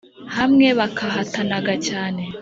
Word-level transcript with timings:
hamwe 0.37 0.67
bakahatanaga 0.79 1.73
cyane, 1.87 2.23